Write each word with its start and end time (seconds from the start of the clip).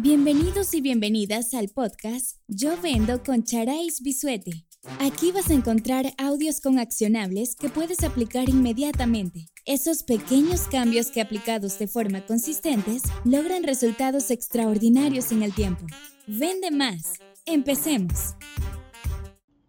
Bienvenidos 0.00 0.74
y 0.74 0.80
bienvenidas 0.80 1.54
al 1.54 1.70
podcast 1.70 2.36
Yo 2.46 2.80
Vendo 2.80 3.20
con 3.24 3.42
Charais 3.42 4.00
Bisuete. 4.00 4.64
Aquí 5.00 5.32
vas 5.32 5.50
a 5.50 5.54
encontrar 5.54 6.12
audios 6.18 6.60
con 6.60 6.78
accionables 6.78 7.56
que 7.56 7.68
puedes 7.68 8.04
aplicar 8.04 8.48
inmediatamente. 8.48 9.46
Esos 9.64 10.04
pequeños 10.04 10.68
cambios 10.68 11.10
que 11.10 11.20
aplicados 11.20 11.80
de 11.80 11.88
forma 11.88 12.24
consistentes 12.24 13.02
logran 13.24 13.64
resultados 13.64 14.30
extraordinarios 14.30 15.32
en 15.32 15.42
el 15.42 15.52
tiempo. 15.52 15.84
Vende 16.28 16.70
más. 16.70 17.14
Empecemos. 17.44 18.36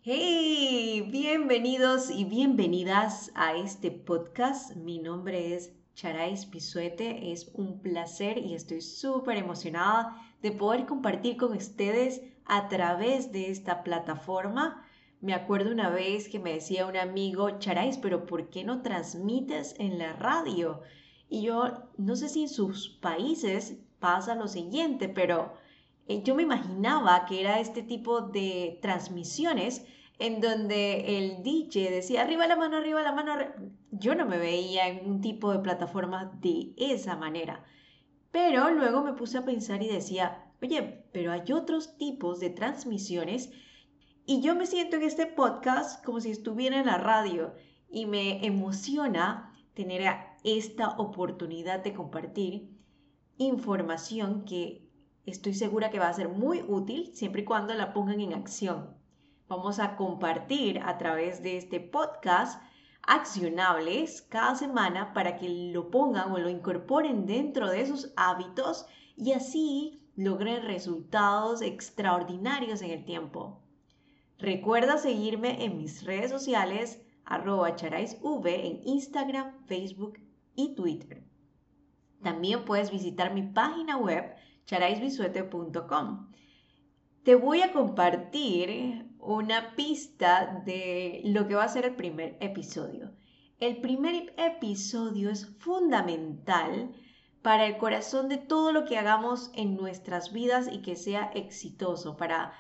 Hey, 0.04 1.10
bienvenidos 1.10 2.12
y 2.12 2.26
bienvenidas 2.26 3.32
a 3.34 3.58
este 3.58 3.90
podcast. 3.90 4.76
Mi 4.76 5.00
nombre 5.00 5.56
es 5.56 5.72
Charais 6.00 6.46
Pisuete. 6.46 7.34
Es 7.34 7.52
un 7.54 7.82
placer 7.82 8.38
y 8.38 8.54
estoy 8.54 8.80
súper 8.80 9.36
emocionada 9.36 10.16
de 10.42 10.54
poder 10.54 10.86
compartir 10.86 11.36
con 11.36 11.52
ustedes 11.52 12.22
a 12.46 12.70
través 12.70 13.34
de 13.34 13.52
esta 13.52 13.84
plataforma. 13.84 14.88
Me 15.20 15.34
acuerdo 15.34 15.72
una 15.72 15.90
vez 15.90 16.30
que 16.30 16.40
me 16.40 16.54
decía 16.54 16.86
un 16.86 16.96
amigo, 16.96 17.60
Charais, 17.60 17.98
pero 17.98 18.26
¿por 18.26 18.50
qué 18.50 18.64
no 18.64 18.82
transmites 18.82 19.76
en 19.78 19.98
la 19.98 20.14
radio? 20.14 20.80
Y 21.28 21.42
yo 21.42 21.90
no 21.98 22.16
sé 22.16 22.30
si 22.30 22.44
en 22.44 22.50
sus 22.50 22.88
países 22.88 23.76
pasa 24.00 24.36
lo 24.36 24.48
siguiente, 24.48 25.10
pero 25.10 25.52
eh, 26.08 26.24
yo 26.24 26.34
me 26.34 26.44
imaginaba 26.44 27.26
que 27.26 27.42
era 27.42 27.60
este 27.60 27.84
tipo 27.84 28.22
de 28.22 28.80
transmisiones 28.82 29.86
en 30.20 30.42
donde 30.42 31.18
el 31.18 31.44
DJ 31.44 31.90
decía 31.90 32.22
arriba 32.22 32.46
la 32.46 32.58
mano, 32.58 32.78
arriba 32.78 33.02
la 33.02 33.14
mano. 33.14 33.34
Yo 33.92 34.16
no 34.16 34.26
me 34.26 34.38
veía 34.38 34.88
en 34.88 35.10
un 35.10 35.22
tipo 35.22 35.52
de 35.52 35.60
plataforma 35.60 36.32
de 36.42 36.74
esa 36.78 37.16
manera. 37.16 37.64
Pero 38.32 38.70
luego 38.70 39.02
me 39.02 39.14
puse 39.14 39.38
a 39.38 39.46
pensar 39.46 39.82
y 39.82 39.88
decía, 39.88 40.52
oye, 40.62 41.06
pero 41.14 41.32
hay 41.32 41.52
otros 41.54 41.98
tipos 41.98 42.40
de 42.40 42.50
transmisiones 42.50 43.50
y 44.26 44.42
yo 44.42 44.54
me 44.56 44.68
siento 44.68 44.98
en 44.98 45.04
este 45.04 45.26
podcast 45.26 46.06
como 46.06 46.20
si 46.20 46.30
estuviera 46.30 46.80
en 46.80 46.86
la 46.86 46.98
radio 46.98 47.56
y 47.90 48.06
me 48.06 48.46
emociona 48.46 49.56
tener 49.74 50.04
esta 50.44 50.90
oportunidad 50.98 51.84
de 51.84 51.94
compartir 51.94 52.70
información 53.38 54.44
que 54.46 54.88
estoy 55.26 55.54
segura 55.54 55.90
que 55.90 55.98
va 55.98 56.10
a 56.10 56.14
ser 56.14 56.30
muy 56.30 56.62
útil 56.68 57.10
siempre 57.16 57.42
y 57.42 57.46
cuando 57.46 57.74
la 57.74 57.94
pongan 57.94 58.20
en 58.20 58.34
acción. 58.34 58.99
Vamos 59.50 59.80
a 59.80 59.96
compartir 59.96 60.80
a 60.80 61.00
través 61.00 61.42
de 61.42 61.58
este 61.58 61.80
podcast 61.80 62.62
accionables 63.02 64.22
cada 64.22 64.54
semana 64.54 65.12
para 65.12 65.38
que 65.38 65.50
lo 65.74 65.90
pongan 65.90 66.32
o 66.32 66.38
lo 66.38 66.50
incorporen 66.50 67.26
dentro 67.26 67.68
de 67.68 67.88
sus 67.88 68.14
hábitos 68.16 68.86
y 69.18 69.32
así 69.32 70.04
logren 70.16 70.62
resultados 70.62 71.64
extraordinarios 71.64 72.84
en 72.84 72.92
el 72.92 73.06
tiempo. 73.06 73.60
Recuerda 74.38 75.00
seguirme 75.00 75.66
en 75.66 75.80
mis 75.80 76.04
redes 76.04 76.30
sociales 76.30 77.02
arroba 77.26 77.76
charaisv 77.76 78.46
en 78.46 78.82
Instagram, 78.86 79.66
Facebook 79.66 80.20
y 80.56 80.76
Twitter. 80.76 81.24
También 82.22 82.66
puedes 82.66 82.92
visitar 82.92 83.34
mi 83.34 83.42
página 83.42 83.98
web 83.98 84.36
charaisbisuete.com. 84.68 86.30
Te 87.24 87.36
voy 87.36 87.62
a 87.62 87.74
compartir 87.74 89.06
una 89.20 89.76
pista 89.76 90.64
de 90.66 91.22
lo 91.26 91.48
que 91.48 91.56
va 91.56 91.66
a 91.66 91.70
ser 91.70 91.84
el 91.84 91.96
primer 91.96 92.38
episodio. 92.40 93.12
El 93.60 93.82
primer 93.82 94.34
episodio 94.38 95.30
es 95.30 95.46
fundamental 95.60 96.94
para 97.42 97.66
el 97.66 97.78
corazón 97.78 98.30
de 98.30 98.38
todo 98.38 98.72
lo 98.72 98.86
que 98.86 98.98
hagamos 98.98 99.52
en 99.54 99.76
nuestras 99.76 100.32
vidas 100.32 100.70
y 100.72 100.82
que 100.82 100.96
sea 100.96 101.30
exitoso 101.36 102.16
para 102.16 102.54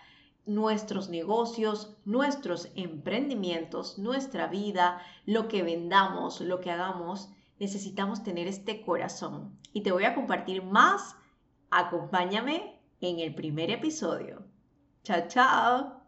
nuestros 0.45 1.09
negocios, 1.09 1.95
nuestros 2.03 2.69
emprendimientos, 2.75 3.97
nuestra 3.97 4.47
vida, 4.47 5.01
lo 5.25 5.47
que 5.47 5.63
vendamos, 5.63 6.41
lo 6.41 6.59
que 6.59 6.71
hagamos, 6.71 7.29
necesitamos 7.59 8.23
tener 8.23 8.47
este 8.47 8.81
corazón. 8.81 9.57
Y 9.71 9.83
te 9.83 9.93
voy 9.93 10.03
a 10.03 10.15
compartir 10.15 10.63
más. 10.63 11.15
Acompáñame 11.69 12.77
en 12.99 13.19
el 13.19 13.33
primer 13.33 13.69
episodio. 13.69 14.43
Ciao, 15.03 15.27
ciao. 15.27 15.98